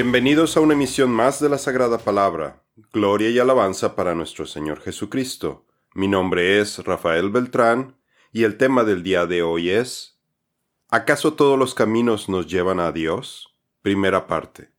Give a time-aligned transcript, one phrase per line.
[0.00, 2.62] Bienvenidos a una emisión más de la Sagrada Palabra.
[2.92, 5.66] Gloria y alabanza para nuestro Señor Jesucristo.
[5.92, 7.96] Mi nombre es Rafael Beltrán
[8.30, 10.20] y el tema del día de hoy es
[10.88, 13.56] ¿Acaso todos los caminos nos llevan a Dios?
[13.82, 14.70] Primera parte.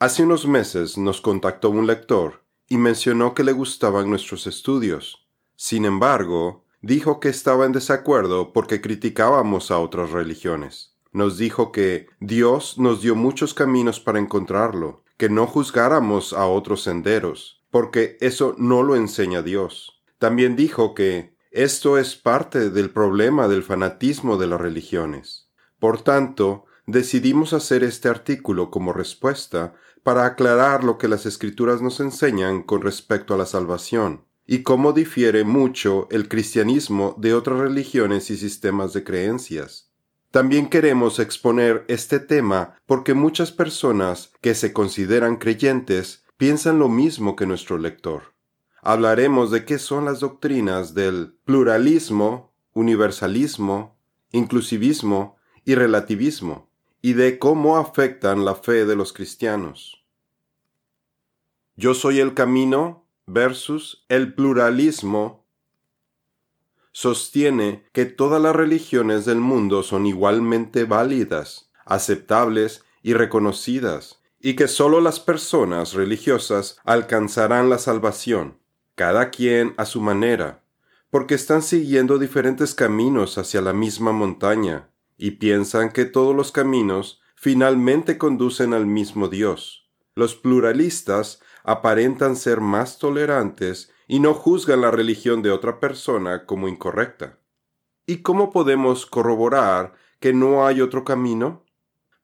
[0.00, 5.28] Hace unos meses nos contactó un lector y mencionó que le gustaban nuestros estudios.
[5.54, 10.89] Sin embargo, dijo que estaba en desacuerdo porque criticábamos a otras religiones.
[11.12, 16.82] Nos dijo que Dios nos dio muchos caminos para encontrarlo, que no juzgáramos a otros
[16.82, 20.02] senderos, porque eso no lo enseña Dios.
[20.18, 25.50] También dijo que esto es parte del problema del fanatismo de las religiones.
[25.80, 32.00] Por tanto, decidimos hacer este artículo como respuesta para aclarar lo que las escrituras nos
[32.00, 38.30] enseñan con respecto a la salvación y cómo difiere mucho el cristianismo de otras religiones
[38.30, 39.89] y sistemas de creencias.
[40.30, 47.34] También queremos exponer este tema porque muchas personas que se consideran creyentes piensan lo mismo
[47.34, 48.34] que nuestro lector.
[48.80, 53.98] Hablaremos de qué son las doctrinas del pluralismo, universalismo,
[54.30, 56.70] inclusivismo y relativismo,
[57.02, 60.04] y de cómo afectan la fe de los cristianos.
[61.76, 65.39] Yo soy el camino versus el pluralismo
[66.92, 74.68] sostiene que todas las religiones del mundo son igualmente válidas, aceptables y reconocidas, y que
[74.68, 78.58] sólo las personas religiosas alcanzarán la salvación,
[78.94, 80.62] cada quien a su manera,
[81.10, 87.20] porque están siguiendo diferentes caminos hacia la misma montaña, y piensan que todos los caminos
[87.34, 89.90] finalmente conducen al mismo Dios.
[90.14, 96.68] Los pluralistas aparentan ser más tolerantes y no juzgan la religión de otra persona como
[96.68, 97.38] incorrecta.
[98.04, 101.64] ¿Y cómo podemos corroborar que no hay otro camino?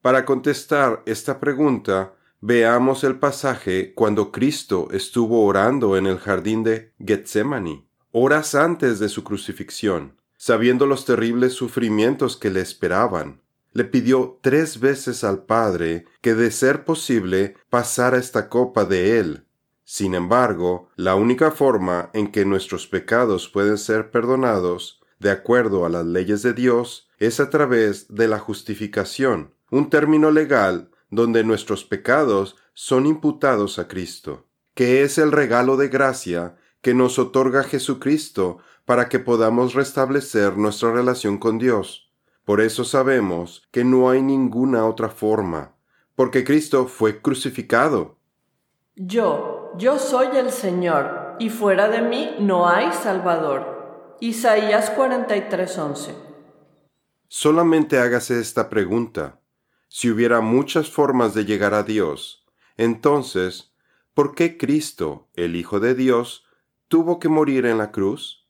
[0.02, 6.92] Para contestar esta pregunta, veamos el pasaje cuando Cristo estuvo orando en el jardín de
[6.98, 13.42] Getsemaní, horas antes de su crucifixión sabiendo los terribles sufrimientos que le esperaban,
[13.72, 19.45] le pidió tres veces al Padre que de ser posible pasara esta copa de él.
[19.88, 25.88] Sin embargo, la única forma en que nuestros pecados pueden ser perdonados, de acuerdo a
[25.88, 31.84] las leyes de Dios, es a través de la justificación, un término legal donde nuestros
[31.84, 38.58] pecados son imputados a Cristo, que es el regalo de gracia que nos otorga Jesucristo
[38.86, 42.10] para que podamos restablecer nuestra relación con Dios.
[42.44, 45.76] Por eso sabemos que no hay ninguna otra forma,
[46.16, 48.18] porque Cristo fue crucificado.
[48.96, 54.16] Yo, yo soy el Señor, y fuera de mí no hay Salvador.
[54.20, 56.14] Isaías 43:11.
[57.28, 59.40] Solamente hágase esta pregunta.
[59.88, 62.44] Si hubiera muchas formas de llegar a Dios,
[62.76, 63.72] entonces,
[64.14, 66.44] ¿por qué Cristo, el Hijo de Dios,
[66.88, 68.46] tuvo que morir en la cruz?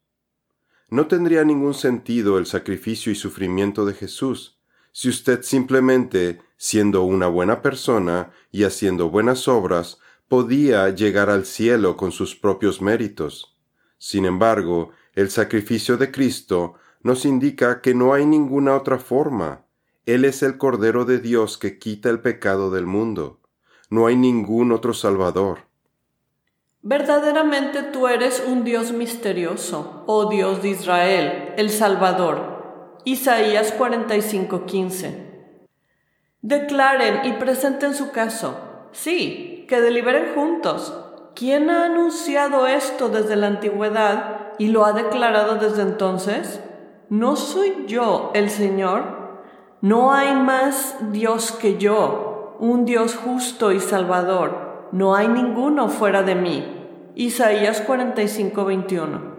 [0.89, 4.57] No tendría ningún sentido el sacrificio y sufrimiento de Jesús
[4.99, 9.99] si usted simplemente, siendo una buena persona y haciendo buenas obras,
[10.29, 13.57] podía llegar al cielo con sus propios méritos.
[13.99, 19.65] Sin embargo, el sacrificio de Cristo nos indica que no hay ninguna otra forma.
[20.05, 23.41] Él es el Cordero de Dios que quita el pecado del mundo.
[23.89, 25.61] No hay ningún otro Salvador.
[26.83, 33.01] Verdaderamente tú eres un Dios misterioso, oh Dios de Israel, el Salvador.
[33.05, 35.27] Isaías 45:15.
[36.43, 38.89] Declaren y presenten su caso.
[38.93, 40.95] Sí, que deliberen juntos.
[41.35, 46.61] ¿Quién ha anunciado esto desde la antigüedad y lo ha declarado desde entonces?
[47.11, 49.05] ¿No soy yo el Señor?
[49.83, 54.89] No hay más Dios que yo, un Dios justo y salvador.
[54.93, 57.13] No hay ninguno fuera de mí.
[57.15, 59.37] Isaías 45:21.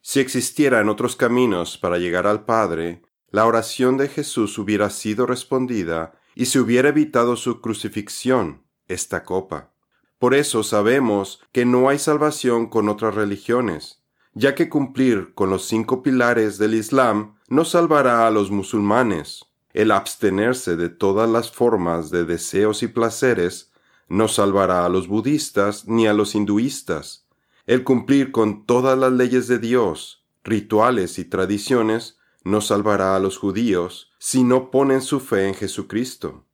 [0.00, 6.14] Si existieran otros caminos para llegar al Padre, la oración de Jesús hubiera sido respondida
[6.34, 9.70] y se hubiera evitado su crucifixión, esta copa.
[10.18, 14.02] Por eso sabemos que no hay salvación con otras religiones,
[14.34, 19.44] ya que cumplir con los cinco pilares del Islam no salvará a los musulmanes.
[19.72, 23.72] El abstenerse de todas las formas de deseos y placeres
[24.08, 27.26] no salvará a los budistas ni a los hinduistas.
[27.66, 33.38] El cumplir con todas las leyes de Dios, rituales y tradiciones, no salvará a los
[33.38, 36.44] judíos si no ponen su fe en Jesucristo.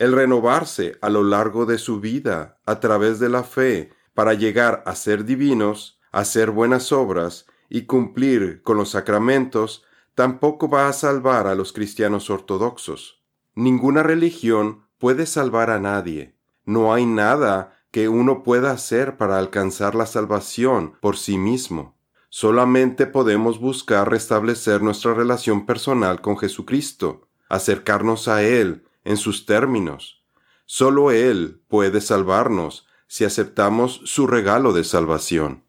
[0.00, 4.82] El renovarse a lo largo de su vida a través de la fe para llegar
[4.86, 11.46] a ser divinos, hacer buenas obras y cumplir con los sacramentos tampoco va a salvar
[11.46, 13.22] a los cristianos ortodoxos.
[13.54, 16.34] Ninguna religión puede salvar a nadie.
[16.64, 21.98] No hay nada que uno pueda hacer para alcanzar la salvación por sí mismo.
[22.30, 30.24] Solamente podemos buscar restablecer nuestra relación personal con Jesucristo, acercarnos a Él en sus términos.
[30.66, 35.64] Solo Él puede salvarnos si aceptamos su regalo de salvación.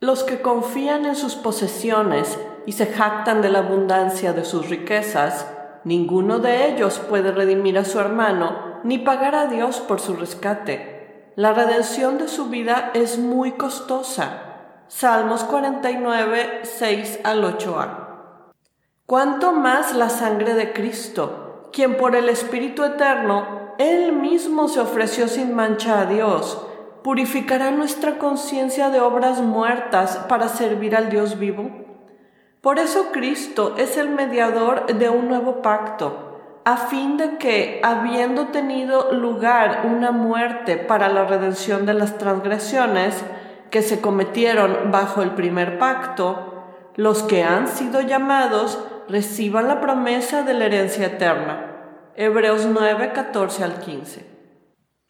[0.00, 5.46] Los que confían en sus posesiones y se jactan de la abundancia de sus riquezas,
[5.84, 11.32] ninguno de ellos puede redimir a su hermano ni pagar a Dios por su rescate.
[11.36, 14.46] La redención de su vida es muy costosa
[14.90, 18.50] Salmos 49, 6 al 8a.
[19.06, 25.28] ¿Cuánto más la sangre de Cristo, quien por el Espíritu Eterno, Él mismo se ofreció
[25.28, 26.66] sin mancha a Dios,
[27.02, 31.70] purificará nuestra conciencia de obras muertas para servir al Dios vivo?
[32.60, 38.48] Por eso Cristo es el mediador de un nuevo pacto, a fin de que, habiendo
[38.48, 43.24] tenido lugar una muerte para la redención de las transgresiones,
[43.70, 46.64] que se cometieron bajo el primer pacto,
[46.96, 48.78] los que han sido llamados
[49.10, 52.12] reciban la promesa de la herencia eterna.
[52.16, 54.26] Hebreos 9, 14 al 15.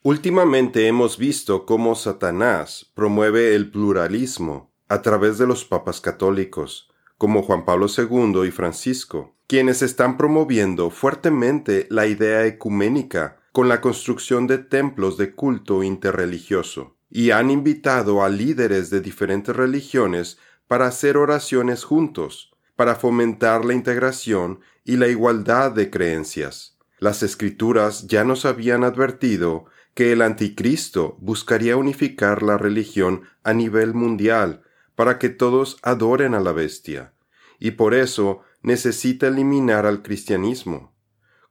[0.02, 7.43] Últimamente hemos visto cómo Satanás promueve el pluralismo a través de los papas católicos, como
[7.43, 14.47] Juan Pablo II y Francisco, quienes están promoviendo fuertemente la idea ecuménica con la construcción
[14.47, 20.38] de templos de culto interreligioso y han invitado a líderes de diferentes religiones
[20.69, 22.50] para hacer oraciones juntos,
[22.81, 26.79] para fomentar la integración y la igualdad de creencias.
[26.99, 33.93] Las escrituras ya nos habían advertido que el anticristo buscaría unificar la religión a nivel
[33.93, 34.62] mundial
[34.94, 37.12] para que todos adoren a la bestia,
[37.59, 40.94] y por eso necesita eliminar al cristianismo.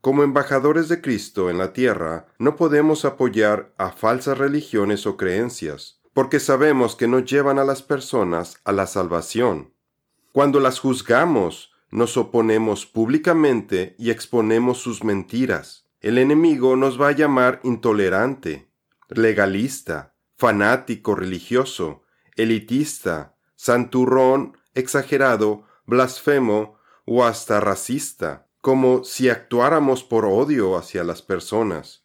[0.01, 6.01] Como embajadores de Cristo en la tierra, no podemos apoyar a falsas religiones o creencias,
[6.11, 9.75] porque sabemos que no llevan a las personas a la salvación.
[10.31, 15.87] Cuando las juzgamos, nos oponemos públicamente y exponemos sus mentiras.
[16.01, 18.71] El enemigo nos va a llamar intolerante,
[19.09, 22.03] legalista, fanático religioso,
[22.35, 32.03] elitista, santurrón, exagerado, blasfemo o hasta racista como si actuáramos por odio hacia las personas,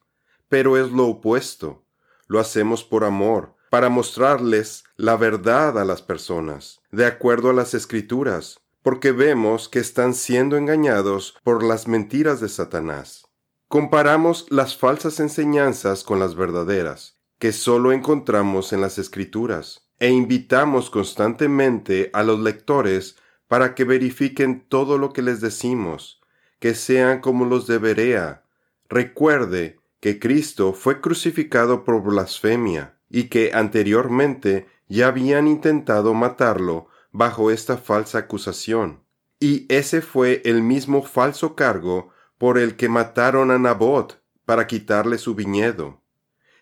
[0.49, 1.85] pero es lo opuesto.
[2.27, 7.75] Lo hacemos por amor, para mostrarles la verdad a las personas, de acuerdo a las
[7.75, 13.27] escrituras, porque vemos que están siendo engañados por las mentiras de Satanás.
[13.67, 20.89] Comparamos las falsas enseñanzas con las verdaderas, que solo encontramos en las escrituras, e invitamos
[20.89, 23.17] constantemente a los lectores
[23.49, 26.21] para que verifiquen todo lo que les decimos,
[26.61, 28.45] que sean como los de Berea.
[28.89, 37.53] Recuerde que Cristo fue crucificado por blasfemia y que anteriormente ya habían intentado matarlo bajo
[37.53, 39.05] esta falsa acusación.
[39.39, 45.19] Y ese fue el mismo falso cargo por el que mataron a Nabot para quitarle
[45.19, 46.01] su viñedo.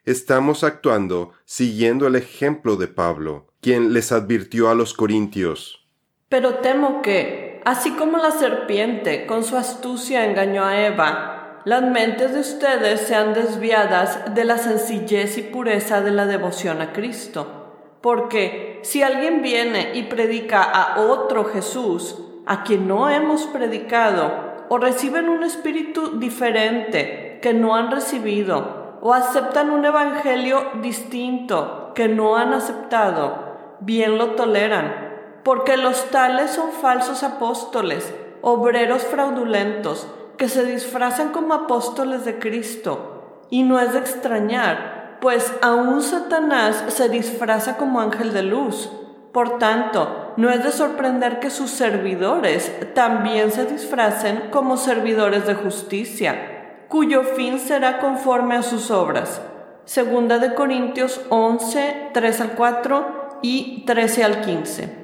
[0.05, 5.89] Estamos actuando siguiendo el ejemplo de Pablo, quien les advirtió a los corintios.
[6.29, 11.32] Pero temo que, así como la serpiente con su astucia engañó a Eva,
[11.65, 16.93] las mentes de ustedes sean desviadas de la sencillez y pureza de la devoción a
[16.93, 17.47] Cristo.
[18.01, 24.79] Porque si alguien viene y predica a otro Jesús, a quien no hemos predicado, o
[24.79, 32.37] reciben un espíritu diferente que no han recibido, o aceptan un evangelio distinto que no
[32.37, 40.07] han aceptado, bien lo toleran porque los tales son falsos apóstoles, obreros fraudulentos,
[40.43, 43.45] que se disfrazan como apóstoles de Cristo.
[43.49, 48.91] Y no es de extrañar, pues aún Satanás se disfraza como ángel de luz.
[49.33, 55.55] Por tanto, no es de sorprender que sus servidores también se disfracen como servidores de
[55.55, 59.41] justicia, cuyo fin será conforme a sus obras.
[59.85, 65.02] Segunda de Corintios 11, 3 al 4 y 13 al 15.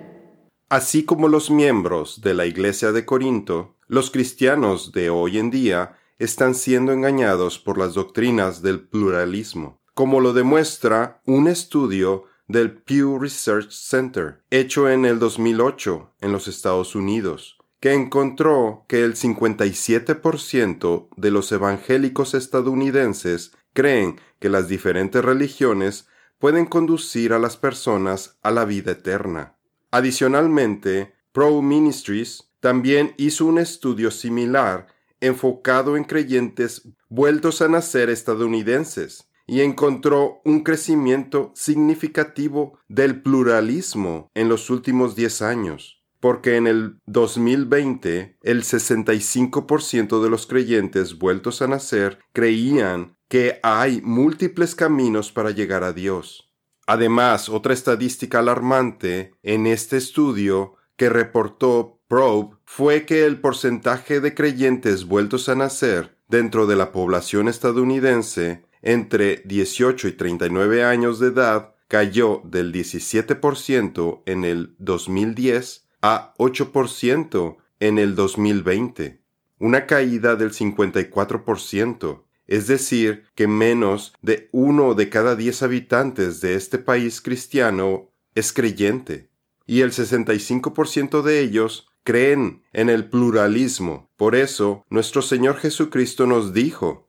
[0.68, 5.96] Así como los miembros de la Iglesia de Corinto, los cristianos de hoy en día
[6.18, 13.18] están siendo engañados por las doctrinas del pluralismo, como lo demuestra un estudio del Pew
[13.18, 21.08] Research Center, hecho en el 2008 en los Estados Unidos, que encontró que el 57%
[21.16, 26.08] de los evangélicos estadounidenses creen que las diferentes religiones
[26.38, 29.57] pueden conducir a las personas a la vida eterna.
[29.90, 34.86] Adicionalmente, Pro Ministries también hizo un estudio similar
[35.20, 44.48] enfocado en creyentes vueltos a nacer estadounidenses y encontró un crecimiento significativo del pluralismo en
[44.48, 51.66] los últimos 10 años, porque en el 2020 el 65% de los creyentes vueltos a
[51.66, 56.47] nacer creían que hay múltiples caminos para llegar a Dios.
[56.88, 64.32] Además, otra estadística alarmante en este estudio que reportó Probe fue que el porcentaje de
[64.32, 71.26] creyentes vueltos a nacer dentro de la población estadounidense entre 18 y 39 años de
[71.26, 79.20] edad cayó del 17% en el 2010 a 8% en el 2020,
[79.58, 86.54] una caída del 54%, es decir, que menos de uno de cada diez habitantes de
[86.54, 89.30] este país cristiano es creyente,
[89.66, 94.08] y el 65% de ellos creen en el pluralismo.
[94.16, 97.08] Por eso, nuestro Señor Jesucristo nos dijo,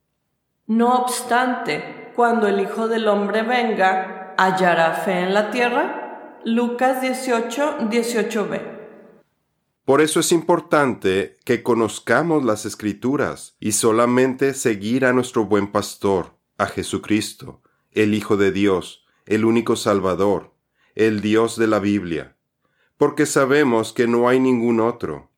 [0.67, 6.39] no obstante, cuando el Hijo del Hombre venga, ¿hallará fe en la tierra?
[6.45, 8.78] Lucas 18, 18b.
[9.89, 16.35] Por eso es importante que conozcamos las escrituras y solamente seguir a nuestro buen pastor,
[16.59, 20.53] a Jesucristo, el Hijo de Dios, el único Salvador,
[20.93, 22.37] el Dios de la Biblia,
[22.97, 25.31] porque sabemos que no hay ningún otro.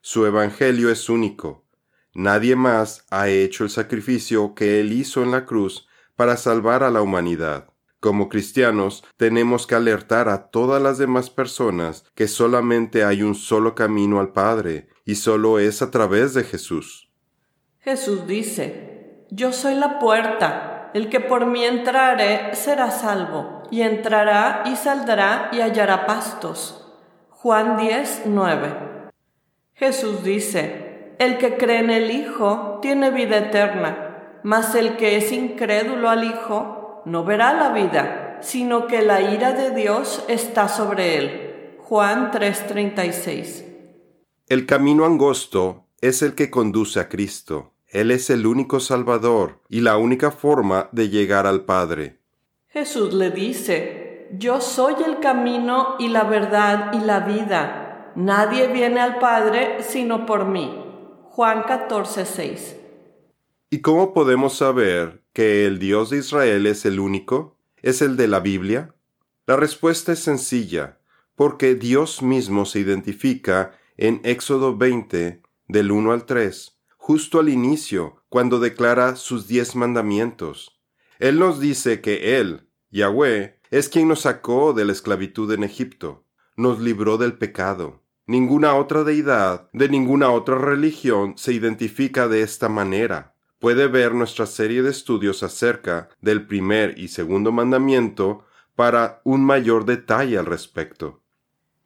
[0.00, 1.66] Su Evangelio es único,
[2.14, 5.86] Nadie más ha hecho el sacrificio que Él hizo en la cruz
[6.16, 7.68] para salvar a la humanidad.
[8.00, 13.74] Como cristianos tenemos que alertar a todas las demás personas que solamente hay un solo
[13.74, 17.10] camino al Padre y solo es a través de Jesús.
[17.80, 24.62] Jesús dice, Yo soy la puerta, el que por mí entrare será salvo, y entrará
[24.66, 26.84] y saldrá y hallará pastos.
[27.30, 29.10] Juan 10, 9.
[29.74, 35.32] Jesús dice, el que cree en el Hijo tiene vida eterna, mas el que es
[35.32, 41.18] incrédulo al Hijo no verá la vida, sino que la ira de Dios está sobre
[41.18, 41.76] él.
[41.78, 43.64] Juan 3:36
[44.46, 47.72] El camino angosto es el que conduce a Cristo.
[47.86, 52.18] Él es el único Salvador y la única forma de llegar al Padre.
[52.68, 58.12] Jesús le dice, Yo soy el camino y la verdad y la vida.
[58.14, 60.84] Nadie viene al Padre sino por mí.
[61.30, 62.78] Juan 14,
[63.70, 67.56] ¿Y cómo podemos saber que el Dios de Israel es el único?
[67.80, 68.96] ¿Es el de la Biblia?
[69.46, 70.98] La respuesta es sencilla,
[71.36, 78.24] porque Dios mismo se identifica en Éxodo 20, del 1 al 3, justo al inicio,
[78.28, 80.76] cuando declara sus diez mandamientos.
[81.20, 86.24] Él nos dice que Él, Yahweh, es quien nos sacó de la esclavitud en Egipto,
[86.56, 92.68] nos libró del pecado, Ninguna otra deidad de ninguna otra religión se identifica de esta
[92.68, 93.36] manera.
[93.58, 98.44] Puede ver nuestra serie de estudios acerca del primer y segundo mandamiento
[98.76, 101.20] para un mayor detalle al respecto.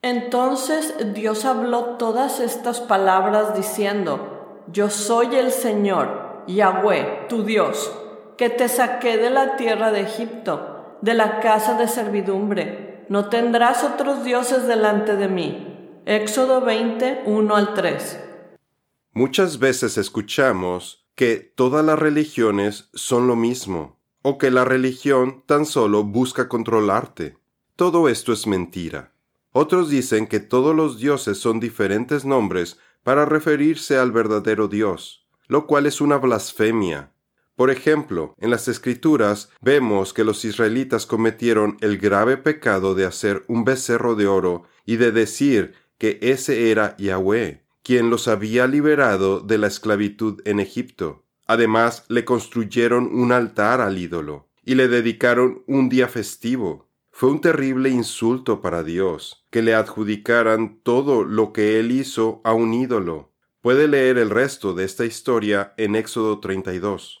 [0.03, 7.91] Entonces Dios habló todas estas palabras diciendo, Yo soy el Señor, Yahweh, tu Dios,
[8.37, 13.05] que te saqué de la tierra de Egipto, de la casa de servidumbre.
[13.09, 16.01] No tendrás otros dioses delante de mí.
[16.05, 18.19] Éxodo 20, 1 al 3.
[19.13, 25.65] Muchas veces escuchamos que todas las religiones son lo mismo, o que la religión tan
[25.65, 27.37] solo busca controlarte.
[27.75, 29.13] Todo esto es mentira.
[29.51, 35.67] Otros dicen que todos los dioses son diferentes nombres para referirse al verdadero Dios, lo
[35.67, 37.13] cual es una blasfemia.
[37.55, 43.43] Por ejemplo, en las escrituras vemos que los israelitas cometieron el grave pecado de hacer
[43.47, 49.41] un becerro de oro y de decir que ese era Yahweh, quien los había liberado
[49.41, 51.25] de la esclavitud en Egipto.
[51.45, 56.89] Además, le construyeron un altar al ídolo y le dedicaron un día festivo.
[57.11, 62.53] Fue un terrible insulto para Dios que le adjudicaran todo lo que él hizo a
[62.53, 63.33] un ídolo.
[63.61, 67.19] Puede leer el resto de esta historia en Éxodo 32.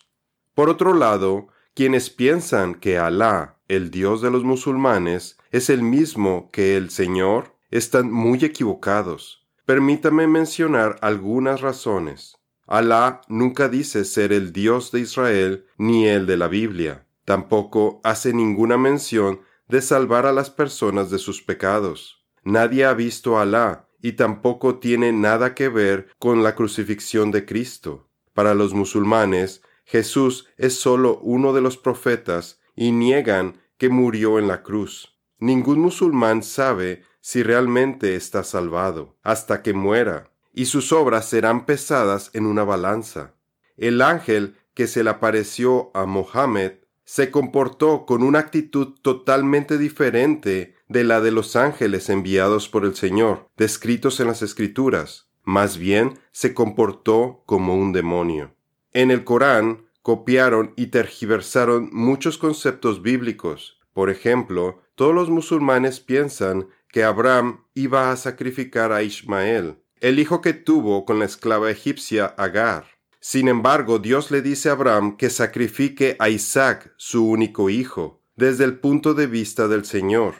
[0.55, 6.49] Por otro lado, quienes piensan que Alá, el Dios de los musulmanes, es el mismo
[6.51, 9.42] que el Señor, están muy equivocados.
[9.65, 12.37] Permítame mencionar algunas razones.
[12.67, 17.05] Alá nunca dice ser el Dios de Israel ni el de la Biblia.
[17.23, 19.39] Tampoco hace ninguna mención
[19.69, 22.25] de salvar a las personas de sus pecados.
[22.43, 27.45] Nadie ha visto a Alá y tampoco tiene nada que ver con la crucifixión de
[27.45, 28.09] Cristo.
[28.33, 34.49] Para los musulmanes, Jesús es solo uno de los profetas y niegan que murió en
[34.49, 35.17] la cruz.
[35.39, 42.29] Ningún musulmán sabe si realmente está salvado, hasta que muera, y sus obras serán pesadas
[42.33, 43.33] en una balanza.
[43.77, 46.73] El ángel que se le apareció a Mohammed
[47.05, 52.93] se comportó con una actitud totalmente diferente de la de los ángeles enviados por el
[52.93, 55.29] Señor, descritos en las Escrituras.
[55.43, 58.53] Más bien se comportó como un demonio.
[58.91, 63.79] En el Corán copiaron y tergiversaron muchos conceptos bíblicos.
[63.93, 70.41] Por ejemplo, todos los musulmanes piensan que Abraham iba a sacrificar a Ismael, el hijo
[70.41, 72.85] que tuvo con la esclava egipcia Agar.
[73.19, 78.65] Sin embargo, Dios le dice a Abraham que sacrifique a Isaac, su único hijo, desde
[78.65, 80.35] el punto de vista del Señor.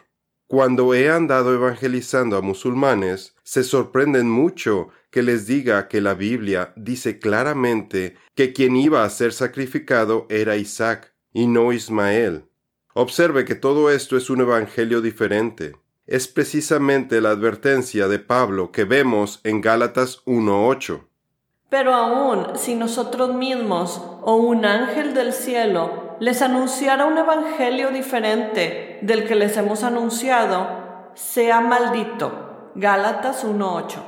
[0.46, 6.72] Cuando he andado evangelizando a musulmanes, se sorprenden mucho que les diga que la Biblia
[6.76, 12.46] dice claramente que quien iba a ser sacrificado era Isaac y no Ismael.
[12.94, 15.74] Observe que todo esto es un evangelio diferente.
[16.06, 21.08] Es precisamente la advertencia de Pablo que vemos en Gálatas 1.8.
[21.70, 29.00] Pero aún si nosotros mismos o un ángel del cielo les anunciara un evangelio diferente
[29.02, 32.72] del que les hemos anunciado, sea maldito.
[32.76, 34.04] Gálatas 1.8.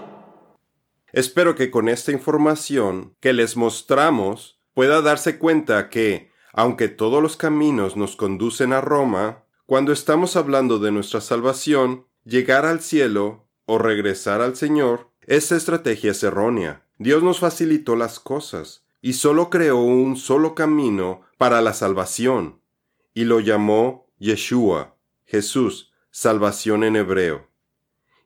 [1.13, 7.37] Espero que con esta información que les mostramos pueda darse cuenta que, aunque todos los
[7.37, 13.79] caminos nos conducen a Roma, cuando estamos hablando de nuestra salvación, llegar al cielo o
[13.79, 16.85] regresar al Señor, esa estrategia es errónea.
[16.99, 22.61] Dios nos facilitó las cosas y solo creó un solo camino para la salvación
[23.15, 27.47] y lo llamó Yeshua, Jesús, salvación en hebreo.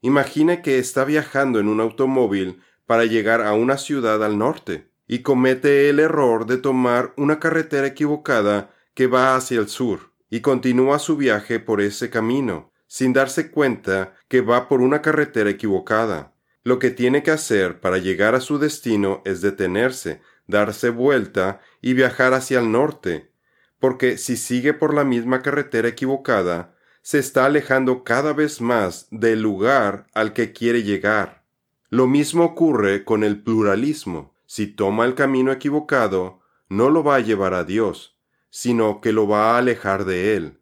[0.02, 5.20] Imagine que está viajando en un automóvil para llegar a una ciudad al norte y
[5.20, 11.00] comete el error de tomar una carretera equivocada que va hacia el sur y continúa
[11.00, 16.34] su viaje por ese camino, sin darse cuenta que va por una carretera equivocada.
[16.64, 21.94] Lo que tiene que hacer para llegar a su destino es detenerse, darse vuelta y
[21.94, 23.32] viajar hacia el norte,
[23.80, 29.42] porque si sigue por la misma carretera equivocada, se está alejando cada vez más del
[29.42, 31.44] lugar al que quiere llegar.
[31.90, 34.36] Lo mismo ocurre con el pluralismo.
[34.46, 38.19] Si toma el camino equivocado, no lo va a llevar a Dios,
[38.50, 40.60] sino que lo va a alejar de Él.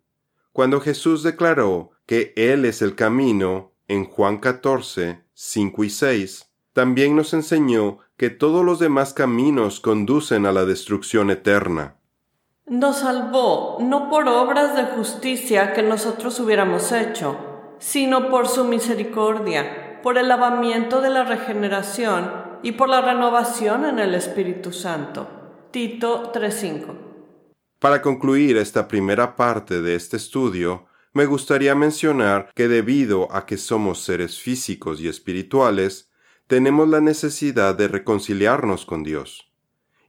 [0.51, 7.15] Cuando Jesús declaró que Él es el camino, en Juan 14, 5 y 6, también
[7.15, 11.95] nos enseñó que todos los demás caminos conducen a la destrucción eterna.
[12.65, 17.37] Nos salvó no por obras de justicia que nosotros hubiéramos hecho,
[17.79, 22.31] sino por su misericordia, por el lavamiento de la regeneración
[22.63, 25.27] y por la renovación en el Espíritu Santo.
[25.71, 27.06] Tito 3:5.
[27.79, 33.57] Para concluir esta primera parte de este estudio, me gustaría mencionar que debido a que
[33.57, 36.09] somos seres físicos y espirituales,
[36.47, 39.51] tenemos la necesidad de reconciliarnos con Dios.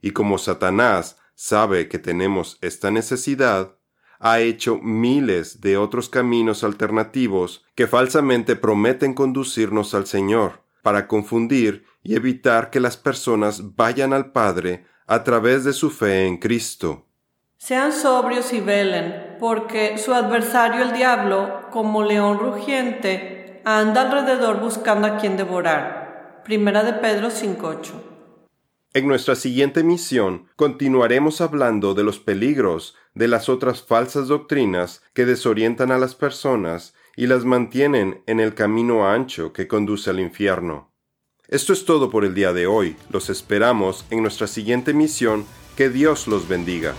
[0.01, 3.75] Y como Satanás sabe que tenemos esta necesidad,
[4.19, 11.85] ha hecho miles de otros caminos alternativos que falsamente prometen conducirnos al Señor, para confundir
[12.01, 17.08] y evitar que las personas vayan al Padre a través de su fe en Cristo.
[17.61, 25.05] Sean sobrios y velen, porque su adversario el diablo, como león rugiente, anda alrededor buscando
[25.07, 26.41] a quien devorar.
[26.45, 27.91] Primera de Pedro 5.8.
[28.93, 35.25] En nuestra siguiente misión continuaremos hablando de los peligros de las otras falsas doctrinas que
[35.25, 40.93] desorientan a las personas y las mantienen en el camino ancho que conduce al infierno.
[41.49, 42.95] Esto es todo por el día de hoy.
[43.09, 45.45] Los esperamos en nuestra siguiente misión.
[45.75, 46.93] Que Dios los bendiga.